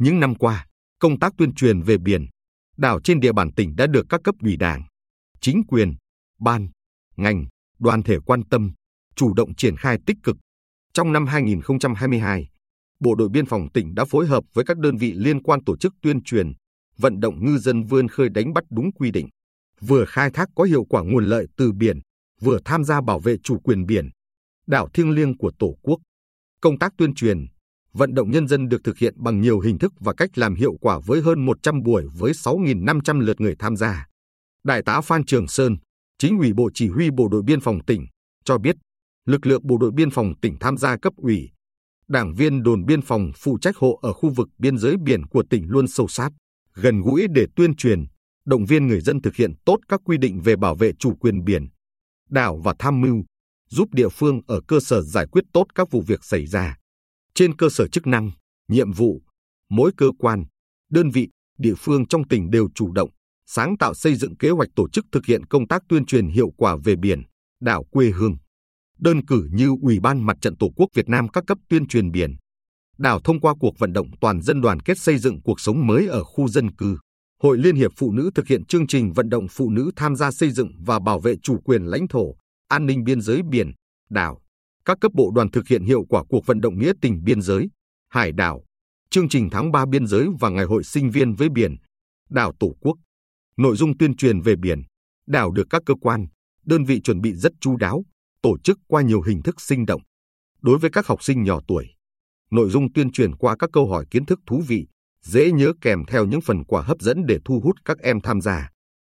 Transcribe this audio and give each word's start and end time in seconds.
Những 0.00 0.20
năm 0.20 0.34
qua, 0.34 0.66
công 0.98 1.18
tác 1.18 1.32
tuyên 1.38 1.54
truyền 1.54 1.82
về 1.82 1.98
biển, 1.98 2.26
đảo 2.76 3.00
trên 3.04 3.20
địa 3.20 3.32
bàn 3.32 3.52
tỉnh 3.52 3.76
đã 3.76 3.86
được 3.86 4.06
các 4.08 4.20
cấp 4.24 4.34
ủy 4.42 4.56
đảng, 4.56 4.82
chính 5.40 5.62
quyền, 5.68 5.94
ban, 6.38 6.68
ngành, 7.16 7.46
đoàn 7.78 8.02
thể 8.02 8.16
quan 8.26 8.42
tâm, 8.50 8.72
chủ 9.14 9.34
động 9.34 9.54
triển 9.54 9.76
khai 9.76 9.98
tích 10.06 10.16
cực. 10.22 10.36
Trong 10.92 11.12
năm 11.12 11.26
2022, 11.26 12.48
Bộ 13.00 13.14
đội 13.14 13.28
Biên 13.28 13.46
phòng 13.46 13.68
tỉnh 13.74 13.94
đã 13.94 14.04
phối 14.04 14.26
hợp 14.26 14.44
với 14.54 14.64
các 14.64 14.78
đơn 14.78 14.96
vị 14.96 15.12
liên 15.12 15.42
quan 15.42 15.64
tổ 15.64 15.76
chức 15.76 15.94
tuyên 16.02 16.22
truyền, 16.22 16.52
vận 16.96 17.20
động 17.20 17.44
ngư 17.44 17.58
dân 17.58 17.82
vươn 17.82 18.08
khơi 18.08 18.28
đánh 18.28 18.52
bắt 18.52 18.64
đúng 18.70 18.92
quy 18.92 19.10
định, 19.10 19.28
vừa 19.80 20.04
khai 20.04 20.30
thác 20.30 20.48
có 20.56 20.64
hiệu 20.64 20.84
quả 20.84 21.02
nguồn 21.02 21.24
lợi 21.24 21.46
từ 21.56 21.72
biển, 21.72 21.98
vừa 22.40 22.58
tham 22.64 22.84
gia 22.84 23.00
bảo 23.00 23.20
vệ 23.20 23.36
chủ 23.42 23.58
quyền 23.58 23.86
biển, 23.86 24.10
đảo 24.66 24.88
thiêng 24.94 25.10
liêng 25.10 25.38
của 25.38 25.52
Tổ 25.58 25.76
quốc. 25.82 25.98
Công 26.60 26.78
tác 26.78 26.92
tuyên 26.98 27.14
truyền, 27.14 27.46
vận 27.92 28.14
động 28.14 28.30
nhân 28.30 28.48
dân 28.48 28.68
được 28.68 28.84
thực 28.84 28.98
hiện 28.98 29.14
bằng 29.16 29.40
nhiều 29.40 29.60
hình 29.60 29.78
thức 29.78 29.92
và 30.00 30.14
cách 30.16 30.38
làm 30.38 30.54
hiệu 30.54 30.74
quả 30.80 31.00
với 31.06 31.20
hơn 31.20 31.46
100 31.46 31.82
buổi 31.82 32.04
với 32.18 32.32
6.500 32.32 33.20
lượt 33.20 33.40
người 33.40 33.54
tham 33.58 33.76
gia. 33.76 34.06
Đại 34.64 34.82
tá 34.82 35.00
Phan 35.00 35.24
Trường 35.24 35.48
Sơn, 35.48 35.76
chính 36.18 36.38
ủy 36.38 36.52
Bộ 36.52 36.70
Chỉ 36.74 36.88
huy 36.88 37.10
Bộ 37.10 37.28
đội 37.28 37.42
Biên 37.42 37.60
phòng 37.60 37.84
tỉnh, 37.86 38.06
cho 38.44 38.58
biết 38.58 38.76
lực 39.26 39.46
lượng 39.46 39.66
Bộ 39.66 39.78
đội 39.78 39.90
Biên 39.90 40.10
phòng 40.10 40.32
tỉnh 40.42 40.56
tham 40.60 40.76
gia 40.76 40.96
cấp 40.96 41.12
ủy, 41.16 41.50
đảng 42.10 42.34
viên 42.34 42.62
đồn 42.62 42.84
biên 42.84 43.02
phòng 43.02 43.30
phụ 43.36 43.58
trách 43.60 43.76
hộ 43.76 43.98
ở 44.02 44.12
khu 44.12 44.30
vực 44.30 44.48
biên 44.58 44.78
giới 44.78 44.96
biển 45.04 45.26
của 45.26 45.44
tỉnh 45.50 45.68
luôn 45.68 45.88
sâu 45.88 46.08
sát, 46.08 46.30
gần 46.74 47.00
gũi 47.00 47.26
để 47.34 47.46
tuyên 47.56 47.76
truyền, 47.76 48.04
động 48.44 48.64
viên 48.64 48.86
người 48.86 49.00
dân 49.00 49.22
thực 49.22 49.36
hiện 49.36 49.52
tốt 49.64 49.78
các 49.88 50.00
quy 50.04 50.18
định 50.18 50.40
về 50.40 50.56
bảo 50.56 50.74
vệ 50.74 50.92
chủ 50.98 51.14
quyền 51.20 51.44
biển, 51.44 51.68
đảo 52.30 52.60
và 52.64 52.74
tham 52.78 53.00
mưu, 53.00 53.24
giúp 53.68 53.88
địa 53.92 54.08
phương 54.08 54.40
ở 54.46 54.60
cơ 54.68 54.80
sở 54.80 55.02
giải 55.02 55.26
quyết 55.32 55.44
tốt 55.52 55.66
các 55.74 55.90
vụ 55.90 56.02
việc 56.06 56.24
xảy 56.24 56.46
ra. 56.46 56.79
Trên 57.34 57.56
cơ 57.56 57.68
sở 57.68 57.88
chức 57.88 58.06
năng, 58.06 58.30
nhiệm 58.68 58.92
vụ, 58.92 59.22
mỗi 59.70 59.90
cơ 59.96 60.06
quan, 60.18 60.44
đơn 60.90 61.10
vị, 61.10 61.28
địa 61.58 61.74
phương 61.78 62.06
trong 62.06 62.28
tỉnh 62.28 62.50
đều 62.50 62.68
chủ 62.74 62.92
động, 62.92 63.10
sáng 63.46 63.76
tạo 63.78 63.94
xây 63.94 64.14
dựng 64.14 64.36
kế 64.36 64.50
hoạch 64.50 64.68
tổ 64.76 64.88
chức 64.88 65.04
thực 65.12 65.26
hiện 65.26 65.46
công 65.46 65.68
tác 65.68 65.82
tuyên 65.88 66.04
truyền 66.06 66.28
hiệu 66.28 66.50
quả 66.56 66.76
về 66.84 66.96
biển, 66.96 67.22
đảo 67.60 67.84
quê 67.90 68.10
hương. 68.10 68.36
Đơn 68.98 69.26
cử 69.26 69.48
như 69.52 69.70
Ủy 69.82 70.00
ban 70.00 70.26
Mặt 70.26 70.36
trận 70.40 70.56
Tổ 70.56 70.68
quốc 70.76 70.88
Việt 70.94 71.08
Nam 71.08 71.28
các 71.28 71.44
cấp 71.46 71.58
tuyên 71.68 71.86
truyền 71.86 72.10
biển, 72.10 72.36
đảo 72.98 73.20
thông 73.24 73.40
qua 73.40 73.54
cuộc 73.60 73.78
vận 73.78 73.92
động 73.92 74.06
toàn 74.20 74.42
dân 74.42 74.60
đoàn 74.60 74.80
kết 74.80 74.98
xây 74.98 75.18
dựng 75.18 75.42
cuộc 75.42 75.60
sống 75.60 75.86
mới 75.86 76.06
ở 76.06 76.24
khu 76.24 76.48
dân 76.48 76.74
cư. 76.74 76.98
Hội 77.42 77.58
Liên 77.58 77.76
hiệp 77.76 77.90
Phụ 77.96 78.12
nữ 78.12 78.30
thực 78.34 78.46
hiện 78.48 78.64
chương 78.64 78.86
trình 78.86 79.12
vận 79.12 79.28
động 79.28 79.46
phụ 79.50 79.70
nữ 79.70 79.90
tham 79.96 80.16
gia 80.16 80.30
xây 80.30 80.50
dựng 80.50 80.72
và 80.86 80.98
bảo 80.98 81.20
vệ 81.20 81.34
chủ 81.42 81.60
quyền 81.64 81.82
lãnh 81.82 82.08
thổ, 82.08 82.34
an 82.68 82.86
ninh 82.86 83.04
biên 83.04 83.20
giới 83.20 83.42
biển, 83.50 83.72
đảo. 84.10 84.40
Các 84.84 84.98
cấp 85.00 85.12
bộ 85.14 85.30
đoàn 85.34 85.50
thực 85.50 85.68
hiện 85.68 85.84
hiệu 85.84 86.04
quả 86.08 86.24
cuộc 86.28 86.46
vận 86.46 86.60
động 86.60 86.78
nghĩa 86.78 86.92
tình 87.00 87.24
biên 87.24 87.42
giới, 87.42 87.70
hải 88.08 88.32
đảo, 88.32 88.64
chương 89.10 89.28
trình 89.28 89.48
tháng 89.50 89.72
3 89.72 89.86
biên 89.86 90.06
giới 90.06 90.28
và 90.40 90.48
ngày 90.48 90.64
hội 90.64 90.84
sinh 90.84 91.10
viên 91.10 91.34
với 91.34 91.48
biển, 91.48 91.76
đảo 92.30 92.52
Tổ 92.60 92.76
quốc. 92.80 92.96
Nội 93.56 93.76
dung 93.76 93.98
tuyên 93.98 94.16
truyền 94.16 94.40
về 94.40 94.56
biển, 94.56 94.82
đảo 95.26 95.50
được 95.50 95.66
các 95.70 95.82
cơ 95.86 95.94
quan, 96.00 96.26
đơn 96.64 96.84
vị 96.84 97.00
chuẩn 97.00 97.20
bị 97.20 97.34
rất 97.34 97.52
chu 97.60 97.76
đáo, 97.76 98.04
tổ 98.42 98.58
chức 98.58 98.78
qua 98.86 99.02
nhiều 99.02 99.22
hình 99.22 99.42
thức 99.42 99.60
sinh 99.60 99.86
động. 99.86 100.02
Đối 100.62 100.78
với 100.78 100.90
các 100.90 101.06
học 101.06 101.22
sinh 101.22 101.42
nhỏ 101.42 101.60
tuổi, 101.68 101.86
nội 102.50 102.70
dung 102.70 102.92
tuyên 102.92 103.12
truyền 103.12 103.36
qua 103.36 103.56
các 103.58 103.70
câu 103.72 103.88
hỏi 103.88 104.04
kiến 104.10 104.26
thức 104.26 104.40
thú 104.46 104.62
vị, 104.66 104.86
dễ 105.22 105.52
nhớ 105.52 105.72
kèm 105.80 106.04
theo 106.08 106.26
những 106.26 106.40
phần 106.40 106.64
quà 106.64 106.82
hấp 106.82 107.00
dẫn 107.00 107.26
để 107.26 107.38
thu 107.44 107.60
hút 107.60 107.76
các 107.84 107.98
em 107.98 108.20
tham 108.20 108.40
gia. 108.40 108.70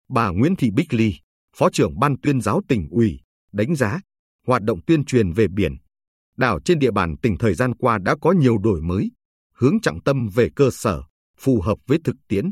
Bà 0.09 0.29
Nguyễn 0.31 0.57
Thị 0.57 0.71
Bích 0.71 0.95
Ly, 0.95 1.15
Phó 1.57 1.71
trưởng 1.71 1.99
Ban 1.99 2.21
tuyên 2.23 2.41
giáo 2.41 2.61
tỉnh 2.69 2.89
ủy, 2.91 3.21
đánh 3.53 3.77
giá 3.77 4.01
hoạt 4.47 4.63
động 4.63 4.81
tuyên 4.87 5.05
truyền 5.05 5.33
về 5.33 5.49
biển, 5.49 5.77
đảo 6.37 6.61
trên 6.65 6.79
địa 6.79 6.91
bàn 6.91 7.17
tỉnh 7.23 7.39
thời 7.39 7.55
gian 7.55 7.75
qua 7.75 7.99
đã 7.99 8.17
có 8.21 8.33
nhiều 8.33 8.59
đổi 8.59 8.83
mới, 8.83 9.11
hướng 9.55 9.81
trọng 9.81 10.03
tâm 10.03 10.29
về 10.29 10.49
cơ 10.57 10.71
sở, 10.73 11.03
phù 11.39 11.61
hợp 11.61 11.79
với 11.87 11.99
thực 12.05 12.17
tiễn. 12.29 12.51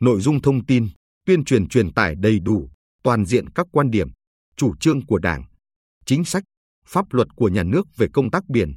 Nội 0.00 0.20
dung 0.20 0.42
thông 0.42 0.66
tin, 0.66 0.88
tuyên 1.26 1.44
truyền 1.44 1.68
truyền 1.68 1.92
tải 1.92 2.14
đầy 2.14 2.40
đủ, 2.40 2.70
toàn 3.02 3.24
diện 3.24 3.48
các 3.48 3.66
quan 3.72 3.90
điểm, 3.90 4.08
chủ 4.56 4.76
trương 4.80 5.06
của 5.06 5.18
Đảng, 5.18 5.44
chính 6.06 6.24
sách, 6.24 6.44
pháp 6.86 7.12
luật 7.12 7.28
của 7.36 7.48
nhà 7.48 7.62
nước 7.62 7.86
về 7.96 8.06
công 8.12 8.30
tác 8.30 8.48
biển, 8.48 8.74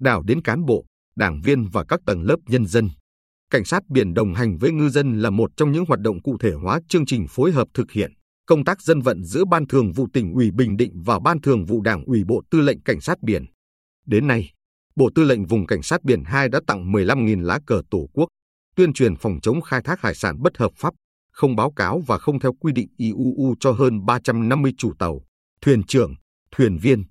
đảo 0.00 0.22
đến 0.22 0.42
cán 0.42 0.64
bộ, 0.64 0.84
đảng 1.16 1.40
viên 1.40 1.64
và 1.72 1.84
các 1.88 2.00
tầng 2.06 2.22
lớp 2.22 2.36
nhân 2.46 2.66
dân. 2.66 2.90
Cảnh 3.50 3.64
sát 3.64 3.82
biển 3.88 4.14
đồng 4.14 4.34
hành 4.34 4.58
với 4.58 4.72
ngư 4.72 4.88
dân 4.88 5.20
là 5.20 5.30
một 5.30 5.50
trong 5.56 5.72
những 5.72 5.84
hoạt 5.88 6.00
động 6.00 6.22
cụ 6.22 6.36
thể 6.40 6.52
hóa 6.52 6.80
chương 6.88 7.06
trình 7.06 7.26
phối 7.28 7.52
hợp 7.52 7.68
thực 7.74 7.90
hiện 7.90 8.12
công 8.46 8.64
tác 8.64 8.82
dân 8.82 9.00
vận 9.00 9.24
giữa 9.24 9.44
Ban 9.44 9.66
Thường 9.66 9.92
vụ 9.92 10.06
tỉnh 10.12 10.32
ủy 10.32 10.50
Bình 10.50 10.76
Định 10.76 11.02
và 11.04 11.18
Ban 11.18 11.40
Thường 11.40 11.64
vụ 11.64 11.80
Đảng 11.80 12.04
ủy 12.04 12.24
Bộ 12.24 12.42
Tư 12.50 12.60
lệnh 12.60 12.82
Cảnh 12.82 13.00
sát 13.00 13.22
biển. 13.22 13.44
Đến 14.06 14.26
nay, 14.26 14.50
Bộ 14.96 15.10
Tư 15.14 15.24
lệnh 15.24 15.46
Vùng 15.46 15.66
Cảnh 15.66 15.82
sát 15.82 16.04
biển 16.04 16.24
2 16.24 16.48
đã 16.48 16.60
tặng 16.66 16.92
15.000 16.92 17.42
lá 17.42 17.58
cờ 17.66 17.82
Tổ 17.90 18.08
quốc, 18.12 18.28
tuyên 18.76 18.92
truyền 18.92 19.16
phòng 19.16 19.38
chống 19.42 19.60
khai 19.60 19.82
thác 19.84 20.00
hải 20.00 20.14
sản 20.14 20.42
bất 20.42 20.58
hợp 20.58 20.72
pháp, 20.76 20.94
không 21.32 21.56
báo 21.56 21.72
cáo 21.76 22.02
và 22.06 22.18
không 22.18 22.40
theo 22.40 22.52
quy 22.52 22.72
định 22.72 22.88
IUU 22.96 23.54
cho 23.60 23.72
hơn 23.72 24.04
350 24.06 24.72
chủ 24.78 24.92
tàu, 24.98 25.20
thuyền 25.60 25.82
trưởng, 25.82 26.14
thuyền 26.50 26.78
viên, 26.78 27.04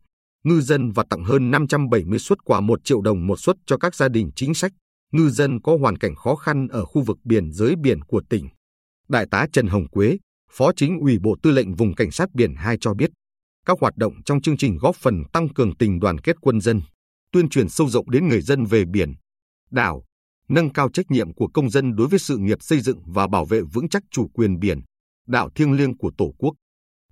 ngư 0.43 0.61
dân 0.61 0.91
và 0.91 1.03
tặng 1.09 1.23
hơn 1.23 1.51
570 1.51 2.19
suất 2.19 2.37
quà 2.45 2.59
1 2.59 2.79
triệu 2.83 3.01
đồng 3.01 3.27
một 3.27 3.39
suất 3.39 3.55
cho 3.65 3.77
các 3.77 3.95
gia 3.95 4.09
đình 4.09 4.29
chính 4.35 4.53
sách, 4.53 4.71
ngư 5.11 5.29
dân 5.29 5.61
có 5.61 5.77
hoàn 5.81 5.97
cảnh 5.97 6.15
khó 6.15 6.35
khăn 6.35 6.67
ở 6.67 6.85
khu 6.85 7.01
vực 7.01 7.17
biển 7.23 7.51
giới 7.51 7.75
biển 7.75 8.01
của 8.01 8.21
tỉnh. 8.29 8.49
Đại 9.09 9.25
tá 9.31 9.47
Trần 9.53 9.67
Hồng 9.67 9.87
Quế, 9.87 10.17
Phó 10.57 10.71
Chính 10.75 10.99
ủy 10.99 11.19
Bộ 11.19 11.35
Tư 11.43 11.51
lệnh 11.51 11.75
Vùng 11.75 11.95
Cảnh 11.95 12.11
sát 12.11 12.33
Biển 12.33 12.55
2 12.55 12.77
cho 12.81 12.93
biết, 12.93 13.09
các 13.65 13.77
hoạt 13.81 13.97
động 13.97 14.13
trong 14.25 14.41
chương 14.41 14.57
trình 14.57 14.77
góp 14.81 14.95
phần 14.95 15.23
tăng 15.33 15.53
cường 15.53 15.75
tình 15.77 15.99
đoàn 15.99 16.17
kết 16.17 16.35
quân 16.41 16.61
dân, 16.61 16.81
tuyên 17.31 17.49
truyền 17.49 17.69
sâu 17.69 17.89
rộng 17.89 18.11
đến 18.11 18.27
người 18.27 18.41
dân 18.41 18.65
về 18.65 18.85
biển, 18.85 19.13
đảo, 19.71 20.03
nâng 20.49 20.73
cao 20.73 20.89
trách 20.93 21.11
nhiệm 21.11 21.33
của 21.33 21.47
công 21.53 21.69
dân 21.69 21.95
đối 21.95 22.07
với 22.07 22.19
sự 22.19 22.37
nghiệp 22.37 22.57
xây 22.61 22.79
dựng 22.79 22.99
và 23.05 23.27
bảo 23.27 23.45
vệ 23.45 23.61
vững 23.61 23.89
chắc 23.89 24.03
chủ 24.11 24.27
quyền 24.27 24.59
biển, 24.59 24.81
đạo 25.27 25.49
thiêng 25.55 25.73
liêng 25.73 25.97
của 25.97 26.11
Tổ 26.17 26.33
quốc. 26.37 26.53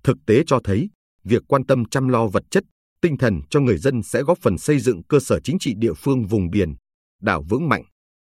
Thực 0.04 0.16
tế 0.26 0.42
cho 0.46 0.60
thấy, 0.64 0.90
việc 1.24 1.42
quan 1.48 1.66
tâm 1.66 1.84
chăm 1.84 2.08
lo 2.08 2.26
vật 2.26 2.42
chất, 2.50 2.64
tinh 3.00 3.18
thần 3.18 3.40
cho 3.50 3.60
người 3.60 3.78
dân 3.78 4.02
sẽ 4.02 4.22
góp 4.22 4.38
phần 4.42 4.58
xây 4.58 4.78
dựng 4.78 5.02
cơ 5.02 5.20
sở 5.20 5.40
chính 5.40 5.58
trị 5.58 5.74
địa 5.76 5.94
phương 5.96 6.26
vùng 6.26 6.50
biển, 6.50 6.74
đảo 7.22 7.44
vững 7.48 7.68
mạnh. 7.68 7.84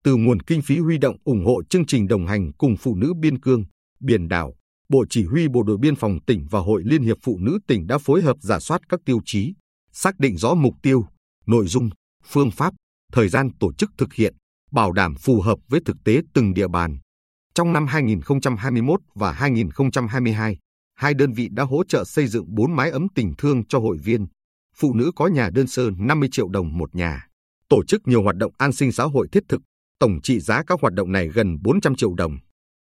Từ 0.03 0.16
nguồn 0.16 0.39
kinh 0.39 0.61
phí 0.61 0.77
huy 0.77 0.97
động 0.97 1.17
ủng 1.23 1.45
hộ 1.45 1.63
chương 1.69 1.85
trình 1.85 2.07
đồng 2.07 2.27
hành 2.27 2.51
cùng 2.57 2.77
phụ 2.77 2.95
nữ 2.95 3.13
biên 3.19 3.39
cương, 3.39 3.63
biển 3.99 4.27
đảo, 4.27 4.55
Bộ 4.90 5.06
Chỉ 5.09 5.25
huy 5.25 5.47
Bộ 5.47 5.63
đội 5.63 5.78
Biên 5.78 5.96
phòng 5.96 6.19
tỉnh 6.28 6.47
và 6.50 6.59
Hội 6.59 6.84
Liên 6.85 7.01
hiệp 7.01 7.18
Phụ 7.23 7.38
nữ 7.40 7.59
tỉnh 7.68 7.88
đã 7.88 7.97
phối 7.97 8.22
hợp 8.22 8.38
giả 8.41 8.59
soát 8.59 8.81
các 8.90 9.00
tiêu 9.06 9.19
chí, 9.25 9.53
xác 9.91 10.19
định 10.19 10.38
rõ 10.38 10.53
mục 10.53 10.73
tiêu, 10.81 11.06
nội 11.46 11.68
dung, 11.68 11.90
phương 12.25 12.51
pháp, 12.51 12.73
thời 13.13 13.29
gian 13.29 13.50
tổ 13.59 13.73
chức 13.73 13.91
thực 13.97 14.13
hiện, 14.13 14.35
bảo 14.72 14.91
đảm 14.91 15.16
phù 15.16 15.41
hợp 15.41 15.59
với 15.68 15.79
thực 15.85 15.97
tế 16.06 16.22
từng 16.34 16.53
địa 16.53 16.68
bàn. 16.68 16.97
Trong 17.53 17.73
năm 17.73 17.88
2021 17.88 19.00
và 19.16 19.31
2022, 19.31 20.57
hai 20.96 21.13
đơn 21.13 21.34
vị 21.34 21.47
đã 21.52 21.63
hỗ 21.63 21.84
trợ 21.84 22.03
xây 22.03 22.28
dựng 22.28 22.46
4 22.47 22.75
mái 22.75 22.90
ấm 22.90 23.07
tình 23.16 23.34
thương 23.38 23.67
cho 23.67 23.79
hội 23.79 23.97
viên. 24.03 24.28
Phụ 24.75 24.94
nữ 24.94 25.12
có 25.16 25.28
nhà 25.28 25.50
đơn 25.53 25.67
sơ 25.67 25.90
50 25.97 26.29
triệu 26.31 26.50
đồng 26.50 26.78
một 26.78 26.96
nhà. 26.96 27.28
Tổ 27.69 27.84
chức 27.88 28.02
nhiều 28.07 28.23
hoạt 28.23 28.35
động 28.35 28.52
an 28.57 28.72
sinh 28.72 28.91
xã 28.91 29.03
hội 29.03 29.28
thiết 29.31 29.44
thực, 29.50 29.62
tổng 30.00 30.22
trị 30.23 30.40
giá 30.40 30.63
các 30.67 30.81
hoạt 30.81 30.94
động 30.94 31.12
này 31.12 31.28
gần 31.28 31.57
400 31.62 31.96
triệu 31.96 32.13
đồng. 32.13 32.38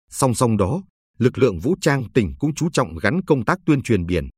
Song 0.09 0.33
song 0.33 0.57
đó, 0.57 0.83
lực 1.23 1.37
lượng 1.37 1.59
vũ 1.59 1.75
trang 1.81 2.03
tỉnh 2.13 2.33
cũng 2.39 2.53
chú 2.53 2.69
trọng 2.73 2.95
gắn 2.95 3.21
công 3.21 3.45
tác 3.45 3.59
tuyên 3.65 3.81
truyền 3.81 4.05
biển, 4.05 4.29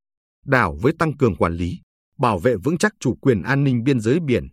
đảo 0.45 0.77
với 0.81 0.93
tăng 0.99 1.17
cường 1.17 1.35
quản 1.35 1.53
lý, 1.53 1.79
bảo 2.17 2.39
vệ 2.39 2.55
vững 2.55 2.77
chắc 2.77 2.93
chủ 2.99 3.15
quyền 3.15 3.41
an 3.41 3.63
ninh 3.63 3.83
biên 3.83 3.99
giới 3.99 4.19
biển, 4.19 4.47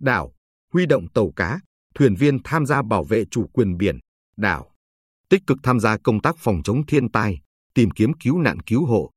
đảo, 0.00 0.32
huy 0.72 0.86
động 0.86 1.08
tàu 1.14 1.30
cá, 1.36 1.60
thuyền 1.94 2.14
viên 2.14 2.38
tham 2.44 2.66
gia 2.66 2.82
bảo 2.82 3.04
vệ 3.04 3.24
chủ 3.30 3.46
quyền 3.52 3.76
biển, 3.76 3.98
đảo, 4.36 4.70
tích 5.28 5.42
cực 5.46 5.58
tham 5.62 5.80
gia 5.80 5.98
công 5.98 6.20
tác 6.20 6.36
phòng 6.38 6.60
chống 6.64 6.86
thiên 6.86 7.10
tai, 7.10 7.38
tìm 7.74 7.90
kiếm 7.90 8.12
cứu 8.12 8.38
nạn 8.38 8.60
cứu 8.60 8.86
hộ. 8.86 9.10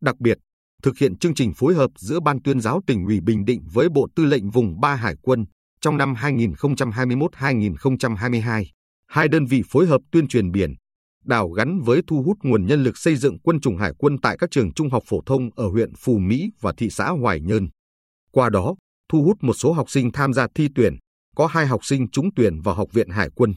Đặc 0.00 0.20
biệt, 0.20 0.38
thực 0.82 0.98
hiện 0.98 1.18
chương 1.18 1.34
trình 1.34 1.52
phối 1.54 1.74
hợp 1.74 1.90
giữa 1.96 2.20
Ban 2.20 2.42
tuyên 2.42 2.60
giáo 2.60 2.80
tỉnh 2.86 3.06
ủy 3.06 3.20
Bình 3.20 3.44
Định 3.44 3.60
với 3.72 3.88
Bộ 3.88 4.08
Tư 4.16 4.24
lệnh 4.24 4.50
Vùng 4.50 4.80
3 4.80 4.94
Hải 4.94 5.14
quân 5.22 5.44
trong 5.80 5.96
năm 5.96 6.14
2021-2022. 6.14 8.64
Hai 9.06 9.28
đơn 9.28 9.46
vị 9.46 9.62
phối 9.70 9.86
hợp 9.86 10.00
tuyên 10.12 10.28
truyền 10.28 10.50
biển, 10.50 10.74
đảo 11.24 11.50
gắn 11.50 11.80
với 11.80 12.00
thu 12.06 12.22
hút 12.22 12.36
nguồn 12.42 12.66
nhân 12.66 12.82
lực 12.82 12.98
xây 12.98 13.16
dựng 13.16 13.38
quân 13.38 13.60
chủng 13.60 13.76
hải 13.76 13.92
quân 13.98 14.16
tại 14.22 14.36
các 14.38 14.50
trường 14.50 14.72
trung 14.74 14.90
học 14.90 15.02
phổ 15.06 15.20
thông 15.26 15.50
ở 15.56 15.68
huyện 15.68 15.94
Phù 15.98 16.18
Mỹ 16.18 16.50
và 16.60 16.72
thị 16.76 16.90
xã 16.90 17.08
Hoài 17.10 17.40
Nhơn. 17.40 17.68
Qua 18.32 18.50
đó, 18.50 18.74
thu 19.08 19.22
hút 19.22 19.36
một 19.40 19.54
số 19.54 19.72
học 19.72 19.90
sinh 19.90 20.12
tham 20.12 20.32
gia 20.32 20.46
thi 20.54 20.68
tuyển, 20.74 20.96
có 21.36 21.46
hai 21.46 21.66
học 21.66 21.84
sinh 21.84 22.10
trúng 22.10 22.28
tuyển 22.36 22.60
vào 22.60 22.74
Học 22.74 22.88
viện 22.92 23.08
Hải 23.08 23.28
quân. 23.34 23.52